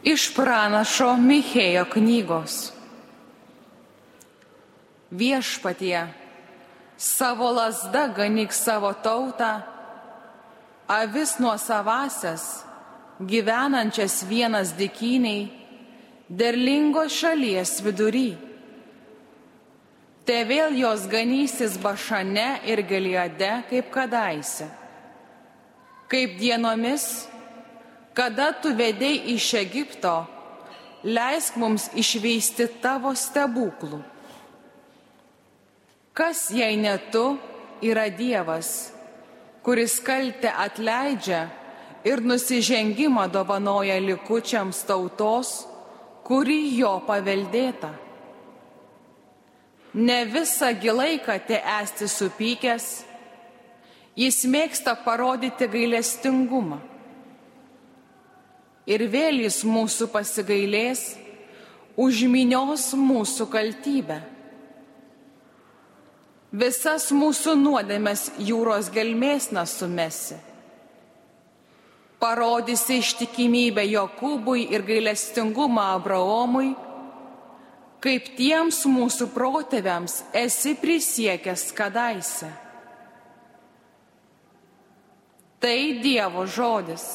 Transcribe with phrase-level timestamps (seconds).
[0.00, 2.70] Iš pranašo Michėjo knygos.
[5.12, 6.06] Viešpatie,
[6.96, 9.60] savo lasda ganyk savo tautą,
[10.88, 12.64] avis nuo savasias,
[13.20, 15.50] gyvenančias vienas dikiniai,
[16.30, 18.38] derlingos šalies vidury.
[20.24, 24.70] Te vėl jos ganysis bašane ir giliade kaip kadaise.
[26.08, 27.26] Kaip dienomis,
[28.20, 30.12] kada tu vedėjai iš Egipto,
[31.08, 34.02] leisk mums išvysti tavo stebuklų.
[36.12, 37.38] Kas jei ne tu
[37.80, 38.90] yra Dievas,
[39.64, 41.46] kuris kaltę atleidžia
[42.04, 45.54] ir nusižengimą dovanoja likučiams tautos,
[46.20, 47.94] kuri jo paveldėta.
[49.96, 52.92] Ne visą gilaiką te esti supykęs,
[54.12, 56.89] jis mėgsta parodyti gailestingumą
[58.90, 61.14] ir vėl jis mūsų pasigailės,
[62.00, 64.18] užminios mūsų kaltybę.
[66.50, 70.40] Visas mūsų nuodėmės jūros gelmės nesumesi.
[72.20, 76.74] Parodysi ištikimybę Jokūbui ir gailestingumą Abraomui,
[78.02, 82.50] kaip tiems mūsų protėviams esi prisiekęs kadaise.
[85.60, 87.06] Tai Dievo žodis.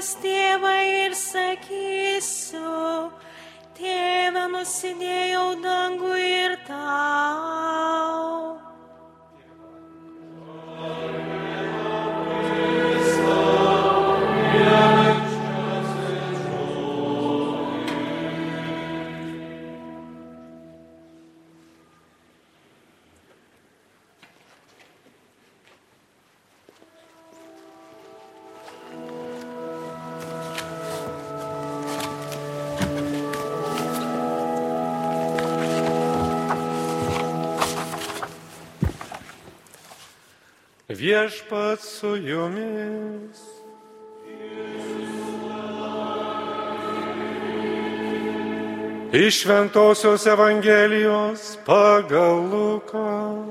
[0.00, 2.70] Pas tėvą ir sakysiu,
[3.76, 7.39] tėvą nusidėjau dangų ir tau.
[41.00, 43.40] Viešpat su jumis.
[49.12, 53.46] Iš Šventojios Evangelijos pagal Luką.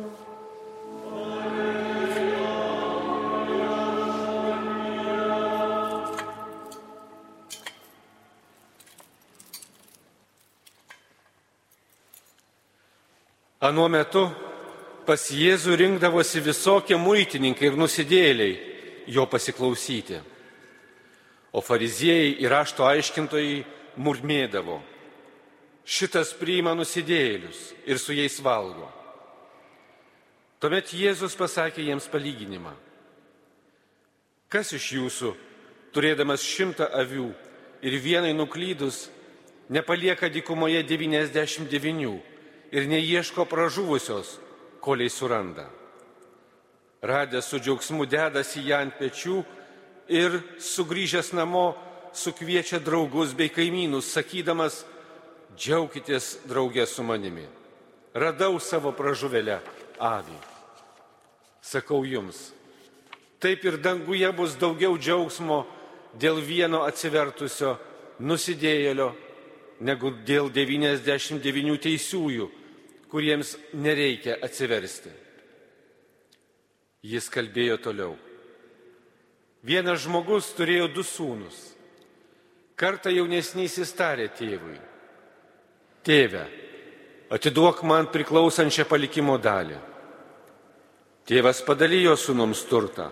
[13.59, 14.29] Anuo metu
[15.09, 18.51] pas Jėzų rinkdavosi visokie muitininkai ir nusidėliai
[19.09, 20.19] jo pasiklausyti.
[21.49, 23.63] O fariziejai ir rašto aiškintojai
[23.97, 24.75] murmėdavo,
[25.81, 28.85] šitas priima nusidėlius ir su jais valgo.
[30.61, 32.75] Tuomet Jėzus pasakė jiems palyginimą.
[34.49, 35.31] Kas iš jūsų,
[35.95, 37.31] turėdamas šimtą avių
[37.81, 39.07] ir vienai nuklydus,
[39.73, 42.13] nepalieka dykumoje 99
[42.69, 44.35] ir neieško pražuvusios,
[44.81, 45.69] koliai suranda.
[47.01, 49.37] Radęs su džiaugsmu dedasi ją ant pečių
[50.09, 51.75] ir sugrįžęs namo
[52.13, 54.83] sukviečia draugus bei kaimynus, sakydamas,
[55.55, 57.45] džiaukitės draugė su manimi.
[58.13, 59.59] Radau savo pražuvelę
[59.99, 60.37] avį.
[61.61, 62.49] Sakau jums,
[63.39, 65.65] taip ir danguje bus daugiau džiaugsmo
[66.19, 67.75] dėl vieno atsivertusio
[68.19, 69.11] nusidėjėlio,
[69.79, 72.49] negu dėl 99 teisiųjų,
[73.09, 75.11] kuriems nereikia atsiversti.
[77.03, 78.15] Jis kalbėjo toliau.
[79.63, 81.57] Vienas žmogus turėjo du sūnus.
[82.79, 84.77] Kartą jaunesnysis tarė tėvui.
[86.03, 86.45] Tėve,
[87.31, 89.79] atiduok man priklausančią palikimo dalį.
[91.27, 93.09] Tėvas padalijo sūnums turtą.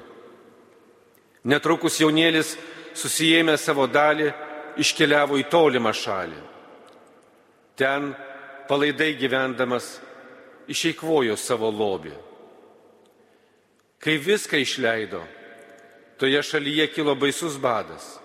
[1.48, 2.56] Netrukus jaunėlis
[2.98, 4.32] susijėmė savo dalį,
[4.80, 6.40] iškeliavo į tolimą šalį.
[7.78, 8.14] Ten
[8.68, 9.98] palaidai gyvendamas
[10.68, 12.14] išeikvojo savo lobį.
[14.04, 15.24] Kai viską išleido,
[16.20, 18.18] toje šalyje kilo baisus badas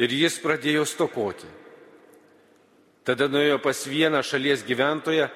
[0.00, 1.50] ir jis pradėjo stokoti.
[3.04, 5.28] Tada nuėjo pas vieną šalies gyventoją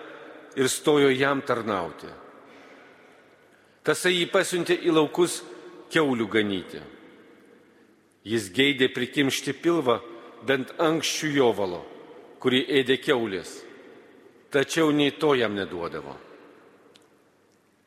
[0.56, 2.08] ir stojo jam tarnauti.
[3.84, 5.42] Tasai jį pasiuntė į laukus
[5.92, 6.80] keulių ganyti.
[8.28, 10.00] Jis geidė prikimšti pilvą
[10.48, 11.84] bent anksčių jovalo,
[12.42, 13.67] kurį ėdė keulės
[14.50, 16.16] tačiau nei to jam neduodavo.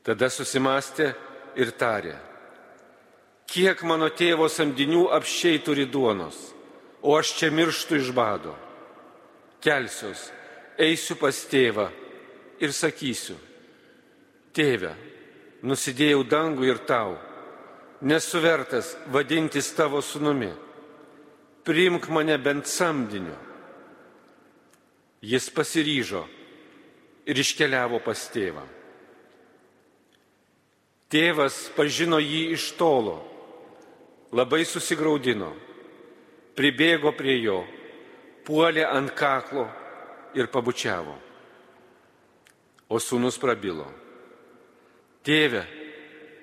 [0.01, 1.11] Tada susimastė
[1.61, 2.15] ir tarė,
[3.45, 6.37] kiek mano tėvo samdinių apščiai turi duonos,
[7.01, 8.55] o aš čia mirštu iš bado.
[9.61, 10.29] Kelsiuos,
[10.77, 11.85] eisiu pas tėvą
[12.61, 13.37] ir sakysiu,
[14.57, 14.95] tėve,
[15.61, 17.13] nusidėjau dangų ir tau,
[18.01, 20.49] nesu vertas vadintis tavo sunumi,
[21.61, 23.37] priimk mane bent samdiniu.
[25.21, 26.25] Jis pasiryžo
[27.25, 28.63] ir iškeliavo pas tėvą.
[31.11, 33.17] Tėvas pažino jį iš tolo,
[34.31, 35.51] labai susigaudino,
[36.55, 37.59] pribėgo prie jo,
[38.47, 39.67] puolė ant kaklo
[40.39, 41.17] ir pabučiavo.
[42.91, 43.85] O sūnus prabilo.
[45.23, 45.61] Tėve,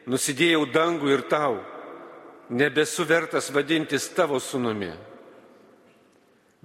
[0.08, 1.58] nusidėjau dangų ir tau,
[2.48, 4.92] nebesu vertas vadintis tavo sūnumi.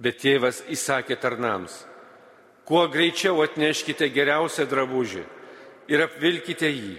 [0.00, 1.82] Bet tėvas įsakė tarnams
[2.64, 5.24] Kuo greičiau atneškite geriausią drabužį
[5.92, 6.96] ir apvilkite jį.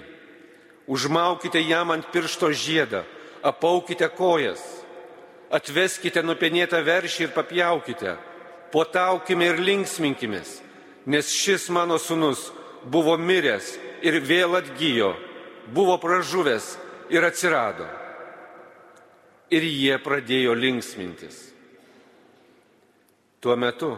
[0.86, 3.02] Užmaukite jam ant piršto žiedą,
[3.42, 4.62] apaukite kojas,
[5.50, 8.14] atveskite nupenėtą veršį ir papjaukite,
[8.70, 10.60] potaukime ir linksminkimės,
[11.10, 12.52] nes šis mano sunus
[12.86, 13.74] buvo miręs
[14.06, 15.16] ir vėl atgyjo,
[15.74, 16.76] buvo pražuvęs
[17.10, 17.88] ir atsirado.
[19.50, 21.38] Ir jie pradėjo linksmintis.
[23.42, 23.96] Tuo metu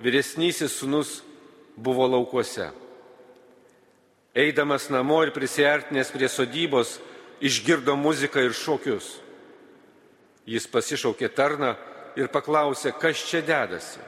[0.00, 1.20] vyresnysis sunus
[1.76, 2.70] buvo laukuose.
[4.34, 6.98] Eidamas namo ir prisartinęs prie sodybos,
[7.40, 9.18] išgirdo muziką ir šokius.
[10.46, 11.74] Jis pasišaukė tarną
[12.16, 14.00] ir paklausė, kas čia dedasi.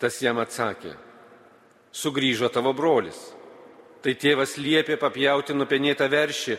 [0.00, 0.94] Tas jam atsakė,
[1.92, 3.18] sugrįžo tavo brolis.
[4.00, 6.56] Tai tėvas liepė papjauti nupenėtą veršį,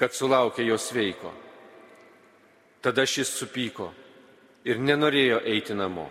[0.00, 1.32] kad sulaukė jo sveiko.
[2.80, 3.90] Tada šis supyko
[4.64, 6.08] ir nenorėjo eiti namo.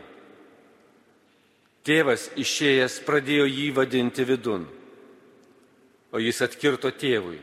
[1.88, 4.66] Tėvas išėjęs pradėjo jį vadinti vidun,
[6.12, 7.40] o jis atkirto tėvui.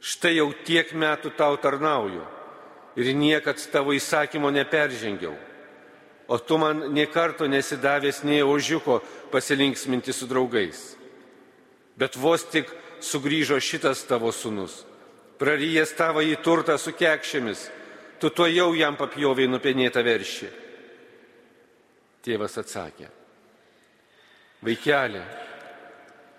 [0.00, 2.24] Štai jau tiek metų tau tarnauju
[2.98, 5.34] ir niekad tavo įsakymo neperžengiau,
[6.28, 9.00] o tu man nie karto nesidavęs nei ožiuko
[9.32, 10.94] pasilinksminti su draugais.
[11.98, 12.70] Bet vos tik
[13.02, 14.84] sugrįžo šitas tavo sunus,
[15.38, 17.68] praryjęs tavo į turtą su kekšėmis,
[18.18, 20.50] tu to jau jam papjoviai nupenėtą veršį.
[22.22, 23.08] Tėvas atsakė,
[24.64, 25.20] vaikeli,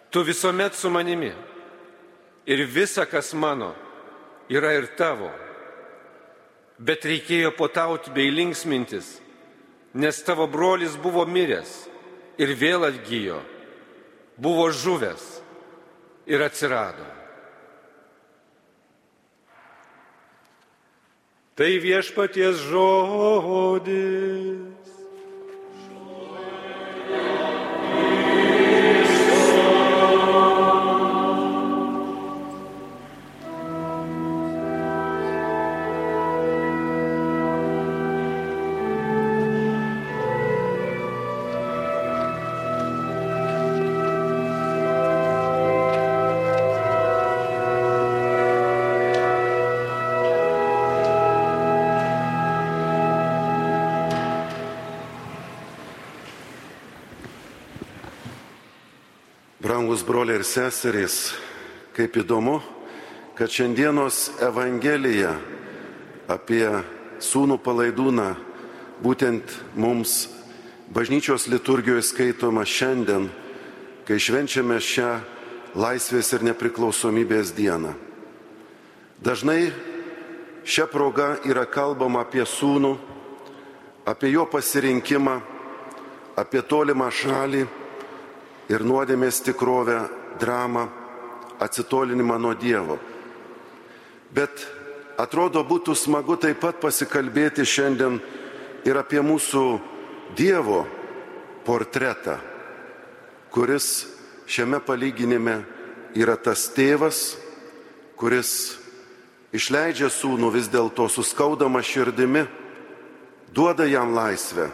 [0.10, 1.32] tu visuomet su manimi
[2.46, 3.76] ir visa, kas mano,
[4.50, 5.30] yra ir tavo.
[6.80, 9.20] Bet reikėjo potauti bei linksmintis,
[9.94, 11.90] nes tavo brolis buvo miręs
[12.40, 13.42] ir vėl atgyjo,
[14.40, 15.26] buvo žuvęs
[16.32, 17.04] ir atsirado.
[21.60, 24.79] Tai viešpaties žodis.
[60.30, 61.34] Broliai ir seserys,
[61.96, 62.60] kaip įdomu,
[63.34, 65.32] kad šiandienos Evangelija
[66.30, 66.68] apie
[67.18, 68.36] sūnų palaidūną
[69.02, 69.42] būtent
[69.74, 70.30] mums
[70.94, 73.30] bažnyčios liturgijoje skaitoma šiandien,
[74.06, 75.10] kai švenčiame šią
[75.74, 77.96] laisvės ir nepriklausomybės dieną.
[79.26, 79.72] Dažnai
[80.64, 82.94] šią progą yra kalbama apie sūnų,
[84.06, 85.42] apie jo pasirinkimą,
[86.38, 87.66] apie tolimą šalį
[88.70, 90.88] ir nuodėmės tikrovę, dramą,
[91.60, 92.98] atsitolinimą nuo Dievo.
[94.31, 94.65] Bet
[95.19, 98.19] atrodo būtų smagu taip pat pasikalbėti šiandien
[98.88, 99.63] ir apie mūsų
[100.38, 100.86] Dievo
[101.65, 102.38] portretą,
[103.51, 104.08] kuris
[104.50, 105.60] šiame palyginime
[106.17, 107.38] yra tas tėvas,
[108.17, 108.79] kuris
[109.53, 112.46] išleidžia sūnų vis dėlto suskaudama širdimi,
[113.53, 114.69] duoda jam laisvę,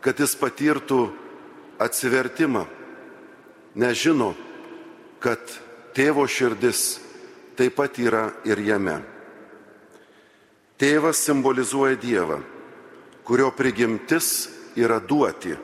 [0.00, 1.04] kad jis patirtų
[1.82, 2.64] atsivertimą
[3.74, 4.32] nežino,
[5.22, 5.40] kad
[5.94, 6.98] tėvo širdis
[7.56, 8.98] taip pat yra ir jame.
[10.80, 12.40] Tėvas simbolizuoja Dievą,
[13.22, 15.54] kurio prigimtis yra duoti,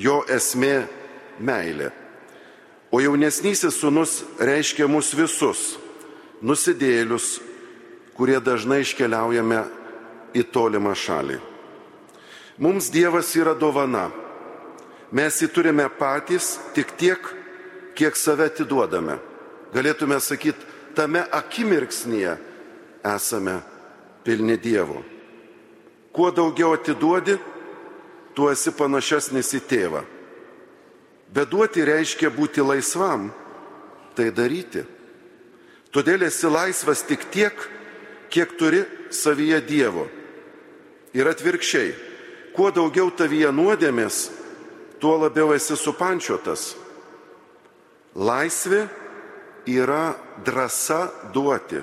[0.00, 0.86] jo esmė
[1.44, 1.90] meilė.
[2.94, 5.74] O jaunesnysis sunus reiškia mus visus,
[6.40, 7.40] nusidėlius,
[8.16, 9.64] kurie dažnai iškeliaujame
[10.34, 11.40] į tolimą šalį.
[12.62, 14.08] Mums Dievas yra dovana
[15.14, 17.20] Mes jį turime patys tik tiek,
[17.94, 19.18] kiek save atiduodame.
[19.74, 22.36] Galėtume sakyti, tame akimirksnyje
[23.04, 23.58] esame
[24.24, 25.02] pilni Dievo.
[26.14, 27.36] Kuo daugiau atiduodi,
[28.34, 30.02] tuo esi panašesnis į tėvą.
[31.34, 33.32] Bet duoti reiškia būti laisvam,
[34.14, 34.84] tai daryti.
[35.94, 37.54] Todėl esi laisvas tik tiek,
[38.30, 40.06] kiek turi savyje Dievo.
[41.14, 41.92] Ir atvirkščiai,
[42.54, 44.28] kuo daugiau tavyje nuodėmės,
[45.02, 46.72] tuo labiau esi supančiotas.
[48.14, 48.84] Laisvė
[49.66, 50.14] yra
[50.46, 51.80] drąsa duoti.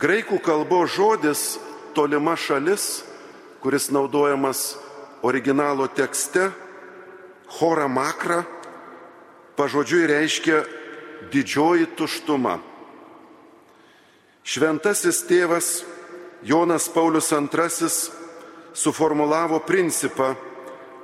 [0.00, 1.42] Graikų kalbos žodis
[1.96, 3.04] tolima šalis,
[3.60, 4.76] kuris naudojamas
[5.24, 6.50] originalo tekste,
[7.58, 8.44] chora makra,
[9.56, 10.64] pažodžiui reiškia
[11.32, 12.58] didžioji tuštuma.
[14.46, 15.84] Šventasis tėvas
[16.44, 17.88] Jonas Paulius II
[18.76, 20.34] suformulavo principą,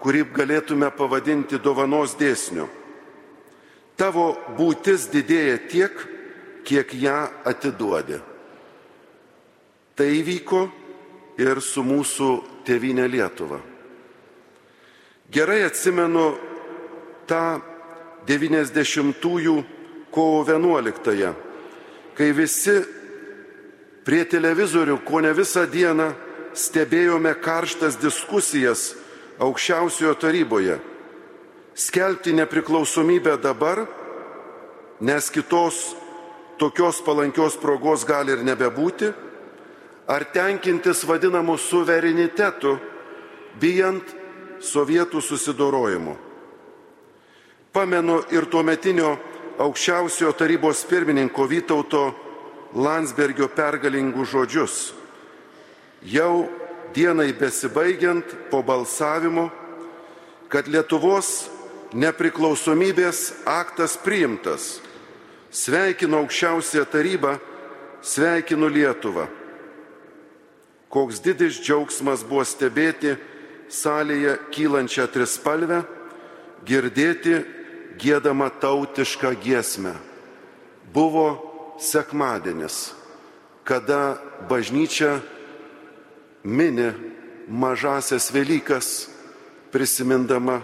[0.01, 2.69] kurį galėtume pavadinti dovanos dėsniu.
[3.97, 6.05] Tavo būtis didėja tiek,
[6.65, 7.19] kiek ją
[7.49, 8.19] atiduodi.
[9.97, 10.63] Tai įvyko
[11.43, 12.31] ir su mūsų
[12.67, 13.61] tėvinė Lietuva.
[15.33, 16.25] Gerai atsimenu
[17.29, 17.61] tą
[18.29, 19.55] 90-ųjų
[20.13, 21.33] kovo 11-ąją,
[22.17, 22.75] kai visi
[24.05, 26.11] prie televizorių ko ne visą dieną
[26.59, 28.93] stebėjome karštas diskusijas
[29.43, 30.79] aukščiausiojo taryboje
[31.75, 33.87] skelbti nepriklausomybę dabar,
[35.01, 35.97] nes kitos
[36.59, 39.13] tokios palankios progos gali ir nebebūti,
[40.07, 42.77] ar tenkintis vadinamu suverenitetu,
[43.61, 44.05] bijant
[44.63, 46.17] sovietų susidorojimo.
[47.73, 49.17] Pamenu ir tuometinio
[49.59, 52.03] aukščiausiojo tarybos pirmininko Vytauto
[52.77, 54.93] Landsbergio pergalingų žodžius.
[56.05, 56.49] Jau
[56.95, 59.49] dienai besibaigiant po balsavimo
[60.53, 61.49] kad Lietuvos
[61.93, 64.81] nepriklausomybės aktas priimtas.
[65.53, 67.37] Sveikinu aukščiausią tarybą,
[68.03, 69.27] sveikinu Lietuvą.
[70.93, 73.15] Koks didis džiaugsmas buvo stebėti
[73.73, 75.83] salėje kylančią trispalvę,
[76.69, 77.39] girdėti
[78.01, 79.95] gėdama tautišką giesmę.
[80.93, 81.29] Buvo
[81.81, 82.93] sekmadienis,
[83.65, 84.19] kada
[84.49, 85.21] bažnyčia
[86.45, 86.93] mini
[87.49, 89.09] mažasias Velykas
[89.73, 90.61] prisimindama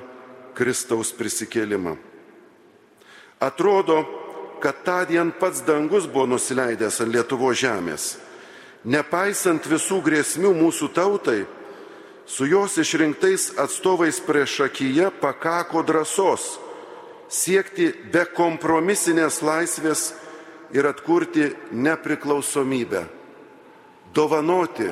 [0.58, 1.94] Kristaus prisikėlimą.
[3.38, 4.02] Atrodo,
[4.58, 8.16] kad tą dieną pats dangus buvo nusileidęs ant Lietuvo žemės.
[8.82, 11.44] Nepaisant visų grėsmių mūsų tautai,
[12.26, 16.58] su jos išrinktais atstovais prieš akiją pakako drąsos
[17.28, 20.12] siekti be kompromisinės laisvės
[20.72, 23.04] ir atkurti nepriklausomybę.
[24.14, 24.88] Dovanoti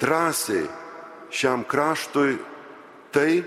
[0.00, 0.64] drąsiai
[1.30, 2.38] šiam kraštui
[3.12, 3.44] tai,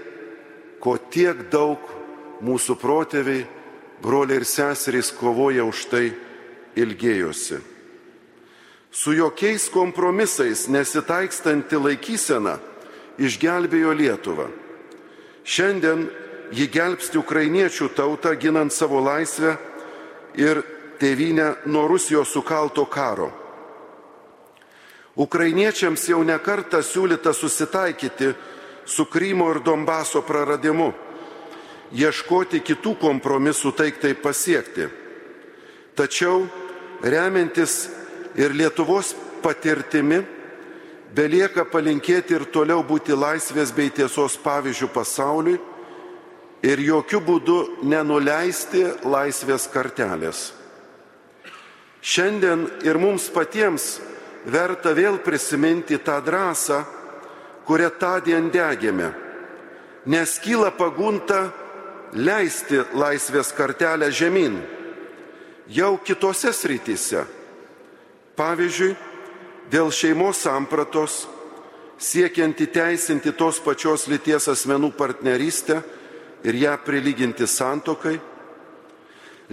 [0.79, 1.79] ko tiek daug
[2.43, 3.45] mūsų protėviai,
[4.01, 6.05] broliai ir seserys kovoja už tai
[6.79, 7.59] ilgėjosi.
[8.91, 12.57] Su jokiais kompromisais nesitaikstanti laikysena
[13.21, 14.47] išgelbėjo Lietuvą.
[15.45, 16.07] Šiandien
[16.55, 19.57] ji gelbsti ukrainiečių tautą ginant savo laisvę
[20.39, 20.63] ir
[20.99, 23.29] tėvynę nuo Rusijos sukalto karo.
[25.19, 28.33] Ukrainiečiams jau nekarta siūlyta susitaikyti
[28.89, 30.89] su Krymo ir Donbaso praradimu,
[31.93, 34.89] ieškoti kitų kompromisų taiktai pasiekti.
[35.93, 36.47] Tačiau,
[37.05, 37.85] remiantis
[38.39, 40.23] ir Lietuvos patirtimi,
[41.13, 45.57] belieka palinkėti ir toliau būti laisvės bei tiesos pavyzdžių pasauliui
[46.65, 50.49] ir jokių būdų nenuleisti laisvės kartelės.
[52.01, 53.97] Šiandien ir mums patiems
[54.47, 56.83] verta vėl prisiminti tą drąsą,
[57.69, 59.11] kurią tądien degėme,
[60.09, 61.51] nes kyla pagunta
[62.17, 64.55] leisti laisvės kartelę žemyn,
[65.69, 67.27] jau kitose srityse.
[68.39, 68.95] Pavyzdžiui,
[69.69, 71.27] dėl šeimos sampratos,
[71.99, 75.81] siekiant įteisinti tos pačios lyties asmenų partnerystę
[76.47, 78.15] ir ją prilyginti santokai,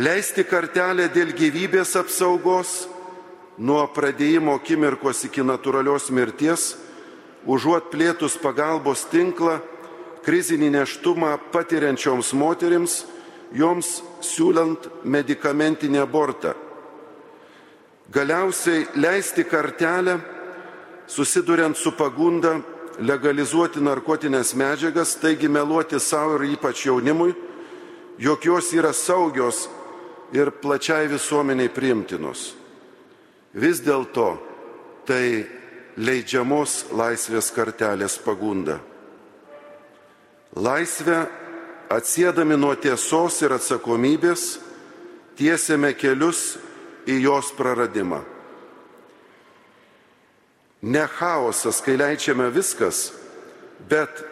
[0.00, 2.86] leisti kartelę dėl gyvybės apsaugos
[3.58, 6.76] nuo pradėjimo akimirkos iki natūralios mirties,
[7.46, 9.60] užuot plėtus pagalbos tinklą,
[10.26, 13.04] krizinį neštumą patiriančioms moterims,
[13.54, 16.56] joms siūlant medicamentinį abortą.
[18.10, 20.18] Galiausiai leisti kartelę,
[21.06, 22.56] susiduriant su pagunda
[22.98, 27.34] legalizuoti narkotinės medžiagas, taigi meluoti savo ir ypač jaunimui,
[28.18, 29.66] jog jos yra saugios
[30.34, 32.54] ir plačiai visuomeniai priimtinos.
[33.54, 34.36] Vis dėlto
[35.06, 35.46] tai
[35.96, 38.78] leidžiamos laisvės kartelės pagunda.
[40.56, 41.26] Laisvę
[41.92, 44.56] atsiedami nuo tiesos ir atsakomybės
[45.36, 46.56] tiesiame kelius
[47.08, 48.22] į jos praradimą.
[50.86, 53.10] Ne chaosas, kai leidžiame viskas,
[53.88, 54.22] bet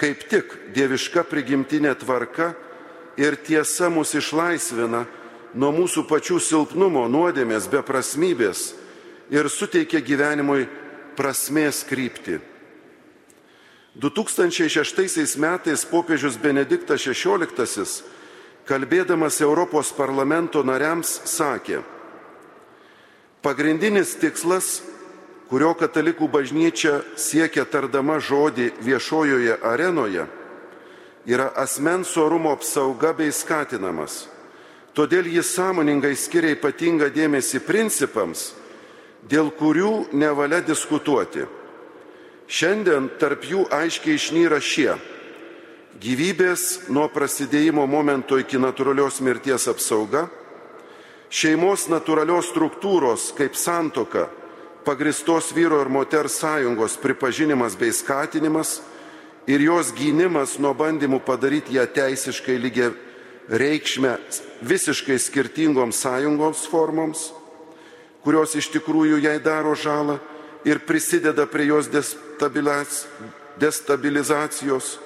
[0.00, 2.52] kaip tik dieviška prigimtinė tvarka
[3.16, 5.04] ir tiesa mus išlaisvina
[5.54, 8.72] nuo mūsų pačių silpnumo, nuodėmės, beprasmybės
[9.32, 10.66] ir suteikia gyvenimui
[11.16, 12.40] prasmės krypti.
[13.94, 17.86] 2006 metais popiežius Benediktas XVI,
[18.66, 21.84] kalbėdamas Europos parlamento nariams, sakė,
[23.44, 24.80] pagrindinis tikslas,
[25.46, 30.26] kurio katalikų bažnyčia siekia tardama žodį viešojoje arenoje,
[31.26, 34.24] yra asmens orumo apsauga bei skatinamas.
[34.94, 38.52] Todėl jis sąmoningai skiria ypatingą dėmesį principams,
[39.28, 41.46] dėl kurių nevalia diskutuoti.
[42.44, 44.94] Šiandien tarp jų aiškiai išnyra šie-
[46.04, 50.28] gyvybės nuo prasidėjimo momento iki natūralios mirties apsauga,
[51.30, 54.28] šeimos natūralios struktūros kaip santoka,
[54.84, 58.82] pagristos vyro ir moters sąjungos pripažinimas bei skatinimas
[59.46, 62.92] ir jos gynimas nuo bandymų padaryti ją teisiškai lygiai
[63.48, 64.18] reikšmę
[64.62, 67.32] visiškai skirtingoms sąjungoms formoms
[68.24, 70.18] kurios iš tikrųjų jai daro žalą
[70.64, 71.90] ir prisideda prie jos
[73.60, 74.98] destabilizacijos,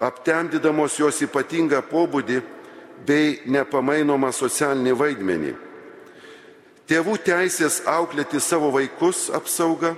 [0.00, 2.40] aptemdydamos jos ypatingą pobūdį
[3.06, 5.54] bei nepamainomą socialinį vaidmenį.
[6.84, 9.94] Tėvų teisės auklėti savo vaikus apsauga.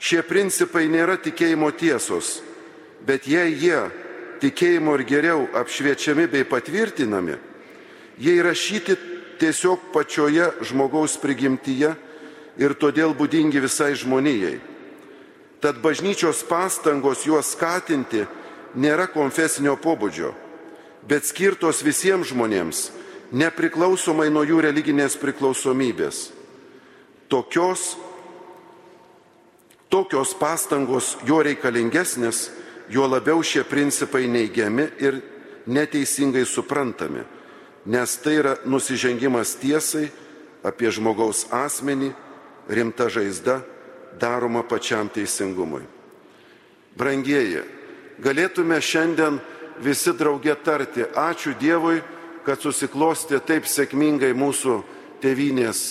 [0.00, 2.38] Šie principai nėra tikėjimo tiesos,
[3.04, 3.82] bet jei jie
[4.40, 7.36] tikėjimo ir geriau apšviečiami bei patvirtinami,
[8.16, 8.96] jie įrašyti
[9.40, 11.94] tiesiog pačioje žmogaus prigimtyje
[12.60, 14.58] ir todėl būdingi visai žmonijai.
[15.60, 18.24] Tad bažnyčios pastangos juos skatinti
[18.80, 20.32] nėra konfesinio pobūdžio,
[21.08, 22.86] bet skirtos visiems žmonėms,
[23.32, 26.30] nepriklausomai nuo jų religinės priklausomybės.
[27.30, 27.94] Tokios,
[29.92, 32.48] tokios pastangos jo reikalingesnės,
[32.90, 35.20] juo labiau šie principai neigiami ir
[35.70, 37.22] neteisingai suprantami,
[37.86, 40.10] nes tai yra nusižengimas tiesai
[40.66, 42.12] apie žmogaus asmenį,
[42.68, 43.60] rimta žaizda
[44.20, 45.82] daroma pačiam teisingumui.
[46.98, 47.62] Brangieji,
[48.20, 49.38] galėtume šiandien
[49.80, 52.00] visi draugė tarti ačiū Dievui,
[52.44, 54.80] kad susiklosti taip sėkmingai mūsų
[55.22, 55.84] tėvynės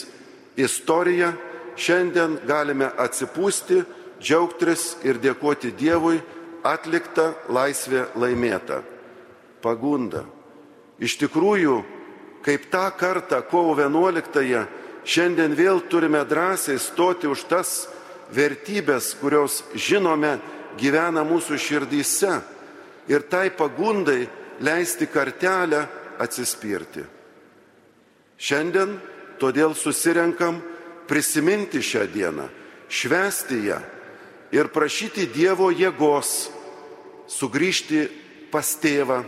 [0.60, 1.34] istorija.
[1.80, 3.84] Šiandien galime atsipūsti,
[4.19, 6.19] džiaugtis ir dėkoti Dievui
[6.67, 8.82] atliktą laisvę laimėtą.
[9.63, 10.25] Pagunda.
[11.00, 11.80] Iš tikrųjų,
[12.44, 14.66] kaip tą kartą kovo 11-ąją,
[15.08, 17.88] šiandien vėl turime drąsiai stoti už tas
[18.36, 20.38] vertybės, kurios žinome
[20.80, 22.34] gyvena mūsų širdyse
[23.10, 24.28] ir tai pagundai
[24.60, 25.86] leisti kartelę
[26.20, 27.06] atsispirti.
[28.40, 29.00] Šiandien
[29.40, 30.60] todėl susirenkam
[31.08, 32.46] prisiminti šią dieną,
[32.92, 33.80] švesti ją
[34.56, 36.50] ir prašyti Dievo jėgos
[37.30, 38.06] sugrįžti
[38.52, 39.24] pas tėvą,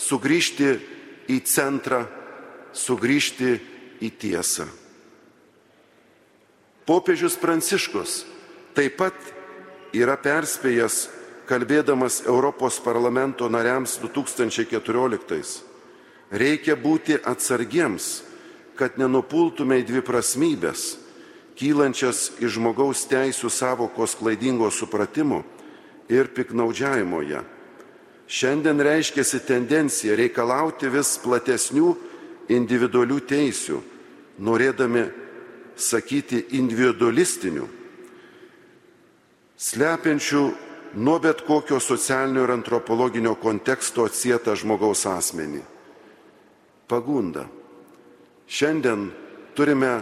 [0.00, 0.70] sugrįžti
[1.30, 2.04] į centrą,
[2.72, 3.52] sugrįžti
[4.00, 4.66] į tiesą.
[6.88, 8.24] Popiežius Pranciškus
[8.74, 9.14] taip pat
[9.94, 11.08] yra perspėjęs,
[11.50, 15.60] kalbėdamas Europos parlamento nariams 2014.
[16.30, 18.22] Reikia būti atsargiems,
[18.78, 20.94] kad nenupultume į dvi prasmybės,
[21.58, 25.42] kylančias iš žmogaus teisų savokos klaidingo supratimo
[26.08, 27.42] ir piknaudžiavimo ją.
[28.30, 31.88] Šiandien reiškiasi tendencija reikalauti vis platesnių
[32.54, 33.78] individualių teisių,
[34.46, 35.02] norėdami
[35.74, 37.66] sakyti individualistinių,
[39.58, 40.42] slepiančių
[41.02, 45.64] nuo bet kokio socialinio ir antropologinio konteksto atsietą žmogaus asmenį.
[46.86, 47.48] Pagunda.
[48.50, 49.08] Šiandien
[49.58, 50.00] turime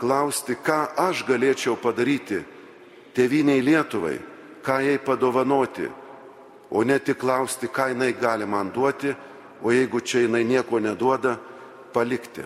[0.00, 2.40] klausti, ką aš galėčiau padaryti
[3.16, 4.18] tėviniai Lietuvai,
[4.64, 5.88] ką jai padovanoti,
[6.70, 9.14] o ne tik klausti, ką jinai gali man duoti,
[9.62, 11.36] o jeigu čia jinai nieko neduoda,
[11.92, 12.44] palikti.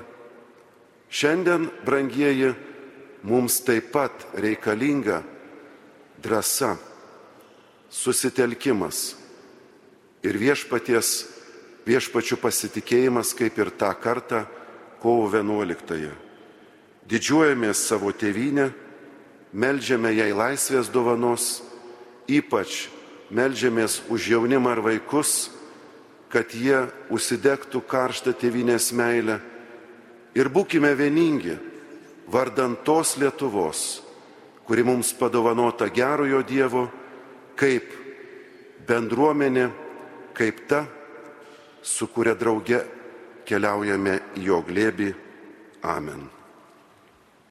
[1.10, 2.54] Šiandien, brangieji,
[3.22, 5.22] mums taip pat reikalinga
[6.22, 6.74] drąsa,
[7.92, 9.14] susitelkimas
[10.24, 11.12] ir viešpaties,
[11.84, 14.44] viešpačių pasitikėjimas kaip ir tą kartą
[15.04, 16.14] kovo 11-ąją.
[17.04, 18.70] Didžiuojamės savo tėvynę,
[19.52, 21.60] melžiame jai laisvės dovanos,
[22.24, 22.88] ypač
[23.30, 25.50] melžiamės už jaunimą ar vaikus,
[26.28, 26.84] kad jie
[27.14, 29.38] užsidegtų karštą tėvynės meilę
[30.34, 31.54] ir būkime vieningi
[32.26, 34.02] vardant tos Lietuvos,
[34.66, 36.88] kuri mums padovanota gerojo Dievo,
[37.54, 37.87] kaip
[38.88, 39.68] bendruomenė,
[40.34, 40.84] kaip ta,
[41.82, 42.82] su kuria drauge
[43.46, 45.12] keliaujame į jo glėbį.
[45.84, 46.34] Amen.